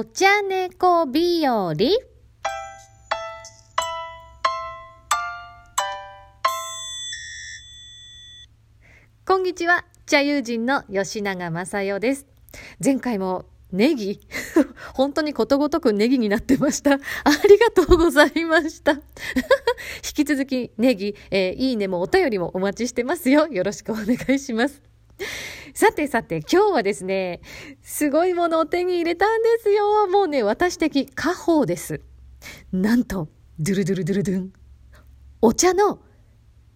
[0.00, 1.74] お茶猫日和
[9.26, 12.28] こんにちは、茶友人の吉永正代です。
[12.78, 14.20] 前回もネギ
[14.94, 16.92] 本当にことごとくネギになってました。
[16.92, 16.98] あ
[17.48, 18.92] りがとうございました。
[18.94, 19.00] 引
[20.14, 23.48] き続きネギ、えー、いいねもお便りもお待ちしてますよ。
[23.48, 24.80] よろしくお願いします。
[25.78, 27.40] さてさて、今日はですね、
[27.82, 30.08] すごいものを手に入れたんですよ。
[30.08, 32.00] もうね、私的家宝です。
[32.72, 33.28] なんと、
[33.60, 34.52] ドゥルドゥルドゥルドゥン。
[35.40, 36.00] お茶の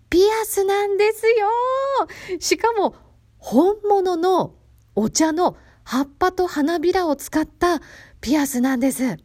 [0.09, 2.39] ピアスなんですよ。
[2.39, 2.95] しかも、
[3.39, 4.55] 本物の
[4.95, 7.81] お茶の葉っぱと花びらを使った
[8.21, 9.17] ピアスなんです。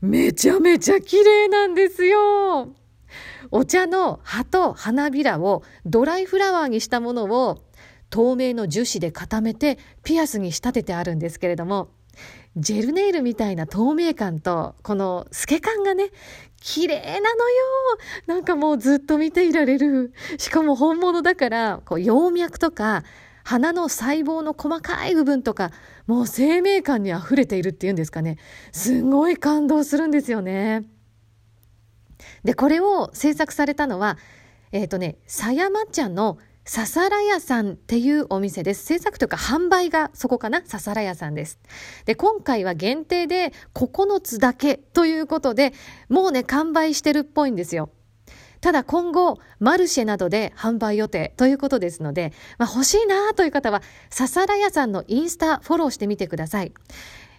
[0.00, 2.74] めちゃめちゃ綺麗なんですよ。
[3.50, 7.62] お茶の葉と花びらをドライフラワーにしたものを
[8.12, 11.88] 透明の樹脂で固めてピアスに仕立ててあるんですけれども、
[12.56, 16.10] ジェルネイルみたいな透明感と、この透け感がね、
[16.60, 17.56] 綺麗なのよ
[18.26, 20.12] なんかもうずっと見ていられる。
[20.36, 23.02] しかも本物だから、こう葉脈とか、
[23.44, 25.70] 鼻の細胞の細かい部分とか、
[26.06, 28.36] もう生命感に溢れているっていうんですかね。
[28.72, 30.84] すごい感動するんですよね。
[32.44, 34.18] で、これを制作されたのは、
[34.70, 38.84] えっ、ー、とね、狭山茶のささら屋さんっていうお店です。
[38.84, 40.62] 制作というか販売がそこかな？
[40.64, 41.58] ささら屋さんです。
[42.04, 45.72] で、今回は限定で9つだけということで、
[46.08, 47.90] もうね、完売してるっぽいんですよ。
[48.60, 56.72] ただ今後、マルシェなどで販売予定ということですので、まあ、欲しいなという方は、ささら屋さんのインスタフォローしてみてください。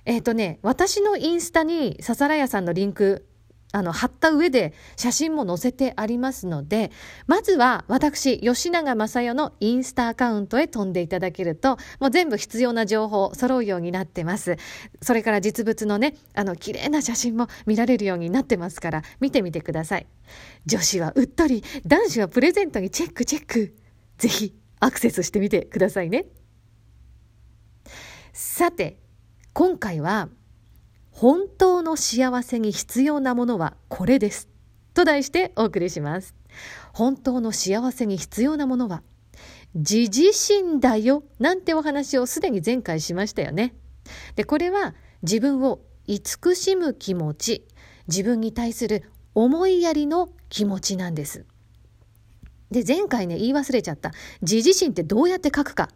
[0.03, 3.25] えっ、ー、とね、私のインスタにささら屋さんのリンク
[3.73, 6.91] あの、貼った上で写真も載せてありますので、
[7.25, 14.57] まずは私、吉永正代のインスタアカウントへ飛んでいただけると、もう全部必要な情報揃うようになってます。
[15.01, 20.05] それから実物のね、あの、綺麗な写真も見られるようになってますから、見てみてください。
[20.67, 23.75] 女子はうっとり、男子はプレゼントにチェックチェック。
[24.19, 26.28] ぜひ、アクセスしてみてくださいね。
[28.33, 29.00] さて、
[29.53, 30.29] 今回は、
[31.13, 34.50] 本当の幸せに必要なものはこれです。
[34.96, 36.35] と題してお送りします。
[36.91, 39.03] 本当の幸せに必要なものは、
[39.75, 43.74] 自自身だよなんてお話をすでに前回しましたよね。
[44.35, 47.68] で、これは自分を慈しむ気持ち、
[48.07, 49.03] 自分に対する
[49.35, 51.45] 思いやりの気持ちなんです。
[52.72, 54.12] で、前回ね、言い忘れちゃった。
[54.41, 55.90] 自自身ってどうやって書くか。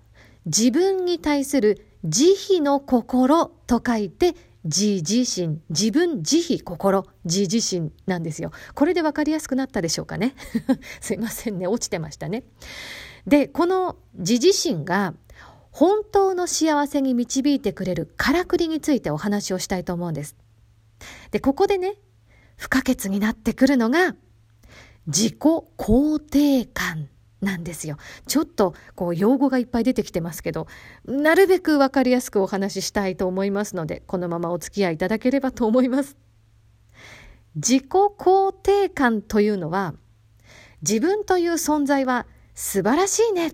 [0.45, 4.35] 自分に対する慈悲の心と書いて
[4.67, 8.51] 自自身、自分自費心、自自身なんですよ。
[8.75, 10.35] これで分かりやすくなったでしょうかね。
[11.01, 12.43] すいませんね、落ちてましたね。
[13.25, 15.13] で、この自自身が
[15.71, 20.35] 本当の幸せに導いてくれるからくりについてお話をしたいと思うんです。
[21.31, 21.95] で、ここでね、
[22.55, 24.15] 不可欠になってくるのが
[25.05, 27.09] 自己肯定感
[27.41, 27.97] なんですよ。
[28.27, 30.67] ちょっとこう用語がいっぱい出てきてますけど、
[31.05, 36.17] なるべくわかりやすくお話ししたいと思いますので、このままお付き合いいただければと思います。
[37.55, 39.93] 自己肯定感というのは、
[40.81, 43.53] 自分という存在は素晴らしいね。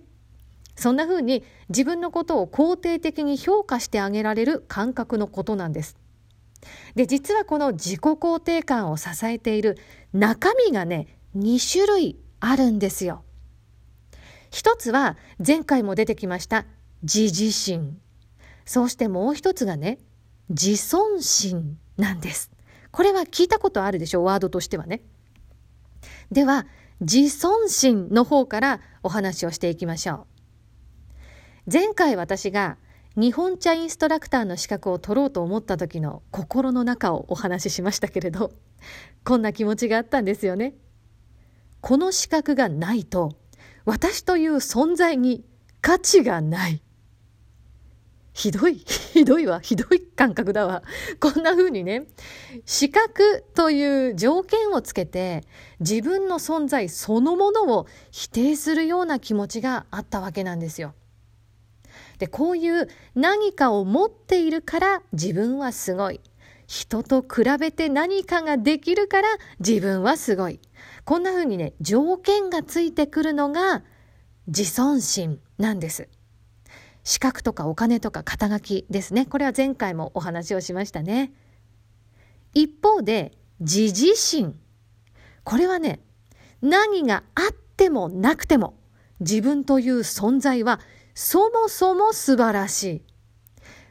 [0.76, 5.98] そんな風に自分のことを肯定的に評価してあげられる感覚のことなんです。
[6.96, 9.78] で、実はこの自己肯定感を支えている
[10.14, 13.24] 中身がね、2種類あるんですよ。
[14.54, 16.68] 一つは前回も出てきました
[17.02, 17.98] 自自身。
[18.66, 19.98] そうしてもう一つがね、
[20.48, 22.52] 自尊心なんです。
[22.92, 25.02] これは聞いたことあるでしょう、ワードとしてはね。
[26.32, 26.68] では、
[27.02, 30.28] 自尊心の方からお話をしていきましょ
[31.66, 31.72] う。
[31.74, 32.78] 前回私が
[33.16, 38.52] 日本茶インストラクターの資格を取ろうと思った時の心の中をお話ししましたけれど、
[39.24, 40.76] こんな気持ちがあったんですよね。
[41.82, 43.36] この資格がないと
[43.86, 45.44] 私という存在に
[45.82, 46.82] 価値がない。
[48.34, 48.76] ひどい、
[49.14, 50.84] ひどいわ、ひどい感覚だわ。
[51.20, 52.08] こんな風にね、
[52.66, 55.44] 資格という条件をつけて、
[55.80, 60.96] 自分の存在そのものを否定するような気持ちがあったわけなんですよ。
[62.18, 66.20] で、こういう何かを持っているから自分はすごい。
[66.68, 69.28] 人と比べて何かができるから
[69.60, 70.60] 自分はすごい。
[71.06, 73.84] こんな風にね、条件がついてくるのが
[74.48, 76.10] 自尊心なんです。
[77.04, 79.26] 資格とかお金とか肩書きですね。
[79.26, 81.34] これは前回もお話をしましたね。
[82.54, 84.56] 一方で、自自身。
[85.44, 86.00] これはね、
[86.62, 88.76] 何があってもなくても、
[89.20, 90.80] 自分という存在は
[91.14, 93.02] そもそも素晴らしい。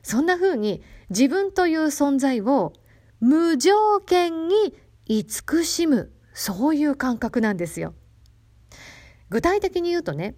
[0.03, 2.73] そんな風に自分という存在を
[3.21, 4.75] 無条件に
[5.05, 7.93] 慈しむ、そういう感覚なんですよ。
[9.29, 10.35] 具体的に言うとね、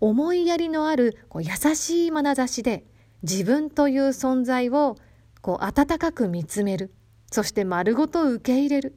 [0.00, 2.84] 思いやりのあるこう優しい眼差しで
[3.22, 4.96] 自分という存在を
[5.40, 6.92] こう温かく見つめる。
[7.30, 8.94] そして丸ごと受け入れる。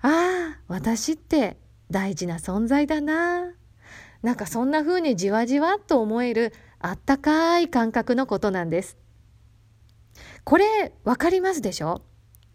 [0.00, 1.56] ああ、私って
[1.90, 3.52] 大事な存在だな。
[4.22, 8.96] なんかそんな風にじわじわっと思えるあったかい感覚のことなんです。
[10.44, 12.02] これわかりますでしょ？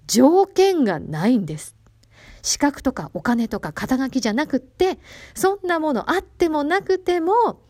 [0.07, 1.75] 条件がないんです。
[2.41, 4.99] 資格とかお金とか肩書きじゃなくって、
[5.33, 7.61] そんなものあってもなくても、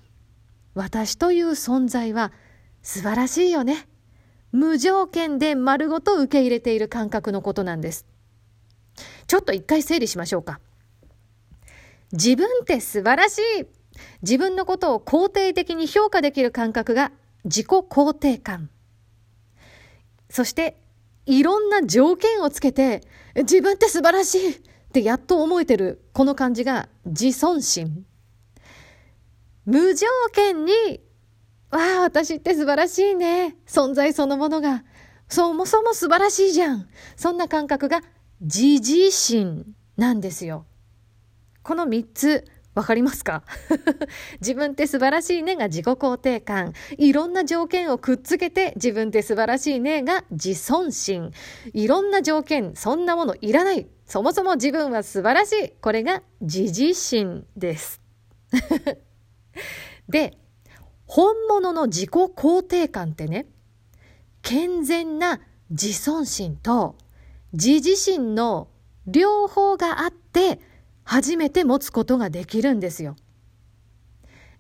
[0.74, 2.34] 私という存在は
[2.82, 3.88] 素晴らしいよね。
[4.52, 8.06] 無条件で丸ごと受け入れている感覚のことなんです。
[9.28, 10.60] ちょっと一回整理しましょうか。
[12.12, 13.66] 自分って素晴らしい。
[14.22, 17.12] 自分のことを肯定的に評価できる感覚が
[17.46, 18.70] 自己肯定感。
[20.30, 20.78] そして、
[21.26, 23.02] いろんな条件をつけて、
[23.36, 24.60] 自分って素晴らしいっ
[24.94, 28.06] てやっと思えてる、この感じが自尊心。
[29.66, 30.74] 無条件に、
[31.72, 33.58] わあ、私って素晴らしいね。
[33.68, 34.84] 存在そのものが。
[35.28, 36.88] そもそも素晴らしいじゃん。
[37.16, 38.02] そんな感覚が
[38.42, 40.66] 自自心なんですよ。
[41.64, 42.46] この3つ
[42.76, 43.44] わかりますか？
[44.42, 46.74] 自分って素晴らしいねが自己肯定感。
[46.98, 51.32] いろんな条件をくっつけて自分って素晴らしいねが自尊心。
[51.74, 53.88] いろんな条件、そんなものいらない。
[54.06, 55.70] そもそも自分は素晴らしい。
[55.82, 58.02] これが自自心です。
[60.10, 60.38] で、
[61.08, 63.48] 本物の自己肯定感ってね、
[64.42, 65.40] 健全な
[65.70, 66.96] 自尊心と
[67.54, 68.68] 自自身の
[69.08, 70.60] 両方があって
[71.06, 73.16] 初めて持つことができるんですよ。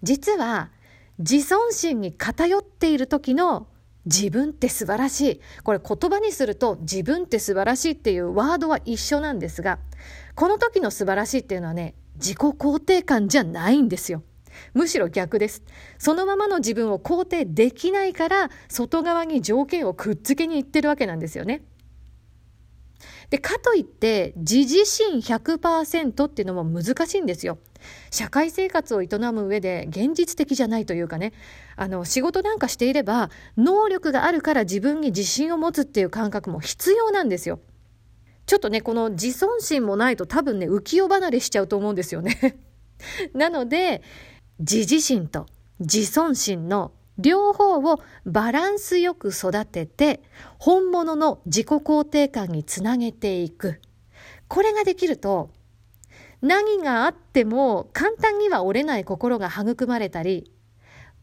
[0.04, 0.72] 実は
[1.20, 3.68] 自尊心に偏っている時の
[4.06, 5.42] 自分って素晴らしい。
[5.64, 9.80] これ言葉にすると自分って素晴らしいっていうワードは一緒なんですが、
[10.36, 14.22] この時の素晴らしいっていうのはね、自己肯定感じゃないんですよ。
[14.74, 15.64] むしろ逆です。
[15.98, 21.64] そのままの自分を肯定できないから、外側に条件をくっつけにいってるわけなんですよね。
[23.30, 27.58] で、かといって、自自身100%っていうのも難しいんですよ。
[28.12, 31.34] 社会生活を営む上で現実的じゃないというかね、
[31.76, 37.60] あの、仕事なんかしていれば、能力があるから自分に自信を持つっていう感覚も必要なんですよ。
[38.46, 42.58] ちょっとね、この自尊心もないと多分ね、浮世離れしちゃうと思うんですよね。
[43.34, 44.04] なので、
[44.60, 45.48] 自自身と
[45.80, 50.22] 自尊心の両方をバランスよく育てて
[50.60, 53.80] 本物の自己肯定感につなげていく。
[54.48, 55.50] これができると
[56.42, 60.52] 何があっても簡単には折れない心が育まれたり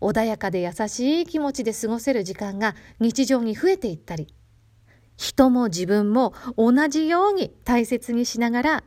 [0.00, 4.26] 穏やかで優しい気持ちで過ごせる時間が日常に増えていったり
[5.16, 8.84] 人も自分も同じように大切にしながら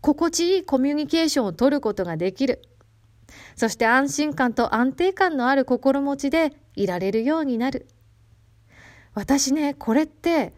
[0.00, 2.60] 心地いいコミュニケーションを取ることができる。
[3.56, 7.86] そして安心感と安定感のある心持ちでいられるようになる。
[9.14, 10.54] 私ね、これって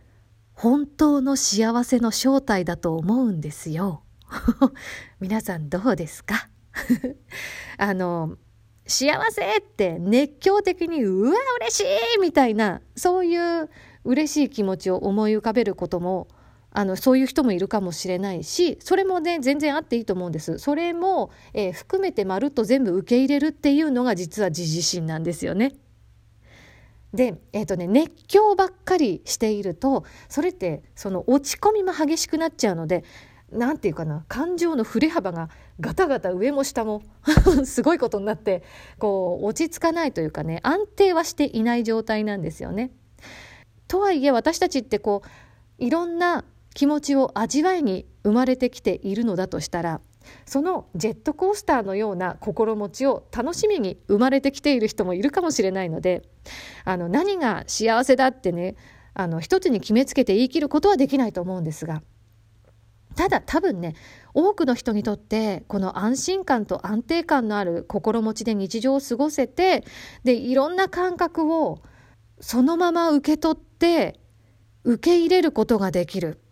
[0.52, 4.02] 本当の幸せの正体だと思うんですよ。
[5.20, 6.48] 皆さんどうですか？
[7.78, 8.36] あの、
[8.86, 11.84] 幸せって熱狂的にうわ嬉し
[12.16, 13.70] いみたいなそういう
[14.04, 16.28] 嬉しい気持ちを思い浮かべることも
[16.76, 25.72] あのそういう人もいるかもしれないしそれもね全然あっていいと思うんですそれも、えー、含めてまるっと全部受け入れるっていうのが実は自自身なんですよね。
[27.12, 33.04] で、えーとね、熱狂ばっかりしているとそれってその落ち込みも激しくなっちゃうので
[33.52, 37.02] 何て言うかな感情の振れ幅がガタガタ上も下も
[37.64, 38.64] すごいことになって
[38.98, 42.90] こう落ち着かないというかね安定はしていない状態なんですよね。
[43.86, 50.00] とはいえ私たちってこういろんな気持ちを味わいに生まれてきているのだとしたら
[50.46, 56.22] そのジェットコースターのような心持ちを楽しみに生まれてきている人もいるかもしれないので
[56.84, 58.76] あの何が幸せだってね
[59.14, 62.02] あの一つに決めつけて言い切ることはできないと思うんですが
[63.14, 63.94] ただ多分ね
[64.32, 69.84] 多くの人にとってこの安心感と安定感のある心持ちで日常を過ごせて
[70.24, 71.81] でいろんな感覚を
[72.40, 74.19] そのまま受け取って
[74.82, 76.44] 受け入れることができる。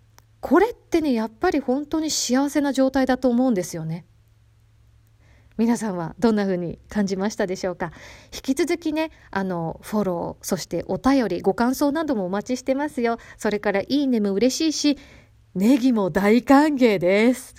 [0.43, 4.05] これってね、やっぱり本当に幸せな状態だと思うんですよね。
[5.57, 7.93] 皆さんはどんな風に感じましたでしょうか？
[8.35, 13.19] 引き続きね、あの、フォロー、そしてお便り、ご感想などもお待ちしてますよ。
[13.39, 14.99] それからいいねも嬉しいし、
[15.55, 17.55] ネギも大歓迎です。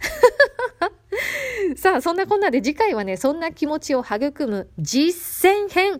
[1.77, 5.99] さあ、そんなこんなで次回はね、そんな気持ちを育む実践編。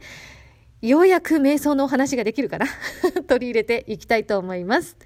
[0.82, 2.66] ようやく瞑想のお話ができるかな？
[3.26, 4.98] 取り入れていきたいと思います。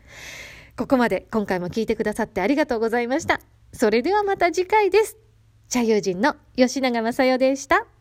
[0.77, 3.41] ここまで今回も聞いてくださってありがとうございました。
[3.73, 5.17] それではまた次回です。
[5.69, 7.87] 茶友人の吉永正代でした。